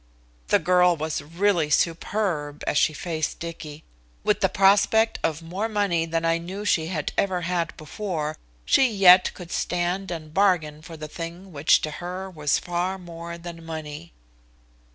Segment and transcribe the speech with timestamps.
[0.47, 3.83] The girl was really superb as she faced Dicky.
[4.23, 8.35] With the prospect of more money than I knew she had ever had before,
[8.65, 13.37] she yet could stand and bargain for the thing which to her was far more
[13.37, 14.11] than money.